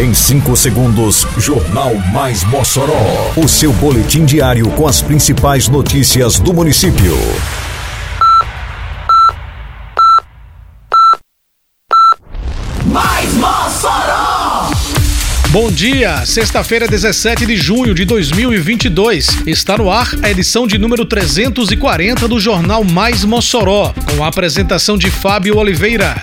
[0.00, 3.34] Em 5 segundos, Jornal Mais Mossoró.
[3.36, 7.14] O seu boletim diário com as principais notícias do município.
[12.86, 14.70] Mais Mossoró!
[15.50, 19.46] Bom dia, sexta-feira, 17 de junho de 2022.
[19.46, 24.96] Está no ar a edição de número 340 do Jornal Mais Mossoró, com a apresentação
[24.96, 26.22] de Fábio Oliveira.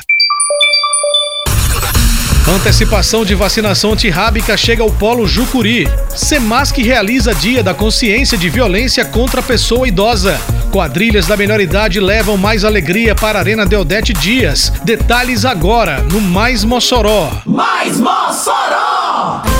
[2.48, 5.86] Antecipação de vacinação antirrábica chega ao Polo Jucuri.
[6.15, 10.39] Semasc realiza Dia da Consciência de Violência contra a Pessoa Idosa.
[10.71, 14.71] Quadrilhas da menor idade levam mais alegria para a Arena Deodete Dias.
[14.86, 17.29] Detalhes agora no Mais Mossoró.
[17.46, 19.57] Mais Mossoró!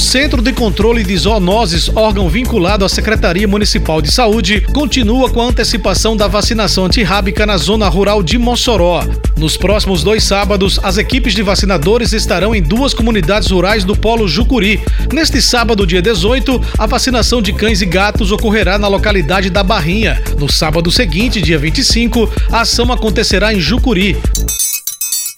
[0.00, 5.42] O Centro de Controle de Zoonoses, órgão vinculado à Secretaria Municipal de Saúde, continua com
[5.42, 9.04] a antecipação da vacinação antirrábica na zona rural de Mossoró.
[9.36, 14.26] Nos próximos dois sábados, as equipes de vacinadores estarão em duas comunidades rurais do Polo
[14.26, 14.80] Jucuri.
[15.12, 20.18] Neste sábado, dia 18, a vacinação de cães e gatos ocorrerá na localidade da Barrinha.
[20.38, 24.16] No sábado seguinte, dia 25, a ação acontecerá em Jucuri.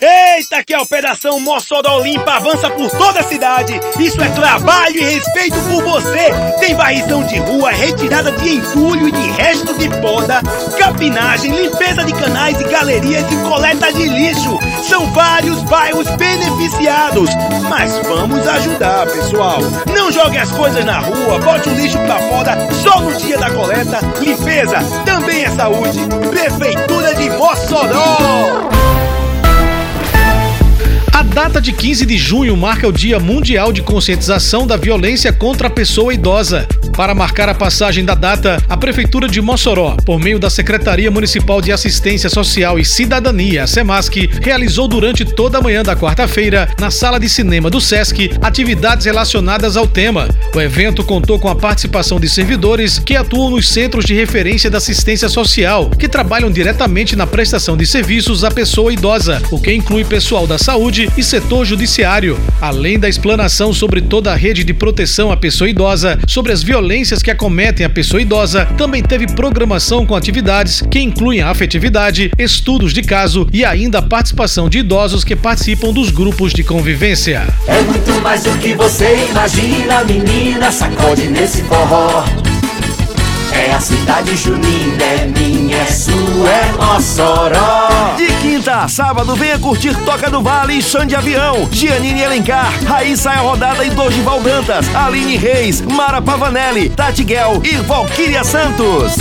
[0.05, 3.81] Eita, que a Operação Mossoró Limpa avança por toda a cidade.
[4.01, 6.33] Isso é trabalho e respeito por você.
[6.59, 10.43] Tem varrição de rua, retirada de entulho e de resto de poda,
[10.77, 14.59] capinagem, limpeza de canais e galerias e coleta de lixo.
[14.83, 17.31] São vários bairros beneficiados.
[17.69, 19.61] Mas vamos ajudar, pessoal.
[19.95, 23.53] Não jogue as coisas na rua, bote o lixo pra fora só no dia da
[23.53, 24.01] coleta.
[24.19, 26.01] Limpeza também é saúde.
[26.29, 28.82] Prefeitura de Mossoró.
[31.53, 35.71] Data de 15 de junho marca o Dia Mundial de Conscientização da Violência contra a
[35.71, 36.67] Pessoa Idosa.
[36.97, 41.61] Para marcar a passagem da data, a Prefeitura de Mossoró, por meio da Secretaria Municipal
[41.61, 46.91] de Assistência Social e Cidadania, a SEMASC, realizou durante toda a manhã da quarta-feira, na
[46.91, 50.29] sala de cinema do SESC, atividades relacionadas ao tema.
[50.55, 54.79] O evento contou com a participação de servidores que atuam nos centros de referência da
[54.79, 60.05] assistência social, que trabalham diretamente na prestação de serviços à pessoa idosa, o que inclui
[60.05, 65.33] pessoal da saúde e setor judiciário, além da explanação sobre toda a rede de proteção
[65.33, 70.15] à pessoa idosa, sobre as violências que acometem a pessoa idosa, também teve programação com
[70.15, 75.35] atividades que incluem a afetividade, estudos de caso e ainda a participação de idosos que
[75.35, 77.43] participam dos grupos de convivência.
[77.67, 82.25] É muito mais do que você imagina, menina, sacode nesse forró.
[83.53, 87.92] É a cidade junina, é minha, é sua, é Mossoró.
[88.53, 93.37] Quinta a sábado, venha curtir Toca do Vale e Xande Avião, Giannini Elencar, Raíssa é
[93.37, 99.15] Rodada e Dorival Dantas, Aline Reis, Mara Pavanelli, Tati Guel e Valquíria Santos.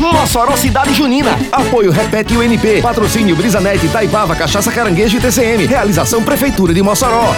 [0.00, 1.38] Mossoró Cidade Junina.
[1.52, 2.82] Apoio Repete UNP.
[2.82, 5.66] Patrocínio Brisanete, Taipava, Cachaça Caranguejo e TCM.
[5.66, 7.32] Realização Prefeitura de Mossoró.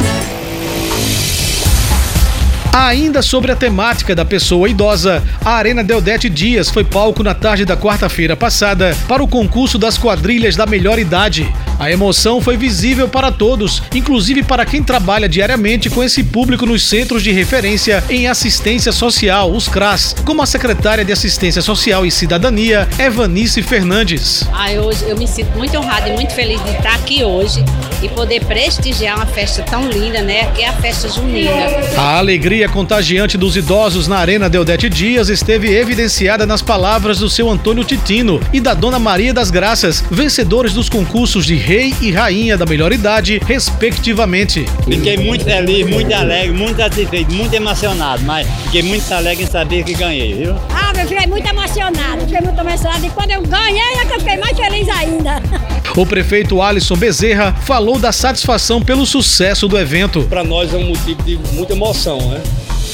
[2.79, 7.65] Ainda sobre a temática da pessoa idosa, a Arena Deodete Dias foi palco na tarde
[7.65, 11.51] da quarta-feira passada para o concurso das quadrilhas da melhor idade.
[11.79, 16.87] A emoção foi visível para todos, inclusive para quem trabalha diariamente com esse público nos
[16.87, 22.11] centros de referência em assistência social, os CRAS, como a secretária de Assistência Social e
[22.11, 24.47] Cidadania, Evanice Fernandes.
[24.53, 27.65] Ah, eu, eu me sinto muito honrada e muito feliz de estar aqui hoje
[28.03, 30.51] e poder prestigiar uma festa tão linda, né?
[30.53, 31.51] Que é a festa junina.
[31.97, 37.49] A alegria contagiante dos idosos na Arena Deodete Dias esteve evidenciada nas palavras do seu
[37.51, 42.57] Antônio Titino e da Dona Maria das Graças, vencedores dos concursos de Rei e Rainha
[42.57, 44.65] da Melhor Idade, respectivamente.
[44.85, 49.85] Fiquei muito feliz, muito alegre, muito satisfeito, muito emocionado, mas fiquei muito alegre em saber
[49.85, 50.55] que ganhei, viu?
[50.71, 54.19] Ah, eu fiquei muito emocionado, fiquei muito emocionado e quando eu ganhei é que eu
[54.21, 55.43] fiquei mais feliz ainda.
[55.97, 60.25] O prefeito Alisson Bezerra falou da satisfação pelo sucesso do evento.
[60.25, 62.43] Para nós é um motivo de muita emoção, né?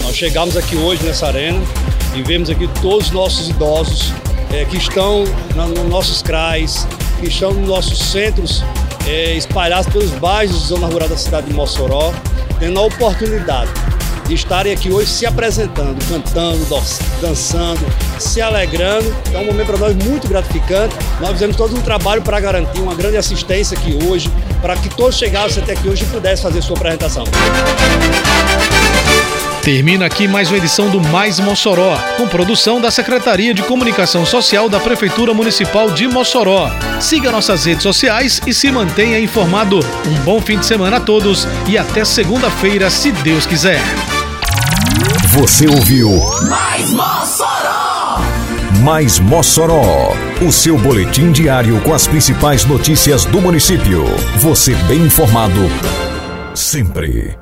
[0.03, 1.61] Nós chegamos aqui hoje nessa arena
[2.15, 4.13] e vemos aqui todos os nossos idosos
[4.53, 5.25] é, que estão
[5.57, 6.87] nos nossos CRAs,
[7.19, 8.63] que estão nos nossos centros
[9.09, 12.15] é, espalhados pelos bairros da zona rural da cidade de Mossoró,
[12.61, 13.69] tendo a oportunidade
[14.27, 16.65] de estarem aqui hoje se apresentando, cantando,
[17.21, 17.81] dançando,
[18.19, 19.15] se alegrando.
[19.33, 20.95] É um momento para nós muito gratificante.
[21.21, 24.31] Nós fizemos todo um trabalho para garantir uma grande assistência aqui hoje,
[24.61, 27.25] para que todos chegassem até aqui hoje e pudessem fazer sua apresentação.
[29.63, 34.69] Termina aqui mais uma edição do Mais Mossoró, com produção da Secretaria de Comunicação Social
[34.69, 36.69] da Prefeitura Municipal de Mossoró.
[37.01, 39.79] Siga nossas redes sociais e se mantenha informado.
[39.79, 43.81] Um bom fim de semana a todos e até segunda-feira, se Deus quiser.
[45.33, 46.11] Você ouviu
[46.47, 48.21] Mais Mossoró!
[48.85, 50.13] Mais Mossoró,
[50.47, 54.05] o seu boletim diário com as principais notícias do município.
[54.41, 55.59] Você bem informado
[56.55, 57.42] Sempre.